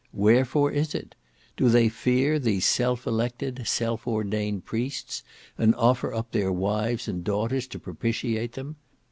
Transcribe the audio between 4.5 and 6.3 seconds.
priests, and offer